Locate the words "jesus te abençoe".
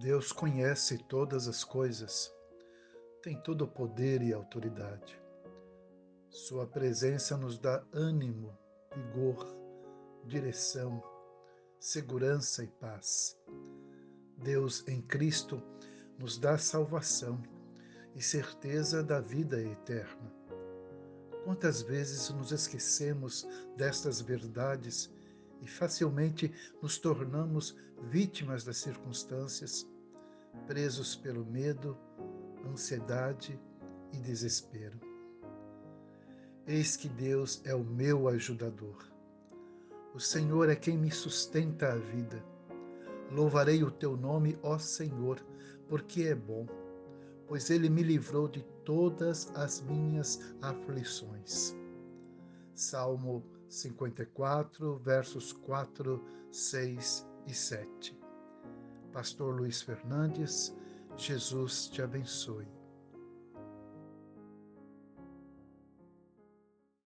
61.16-62.66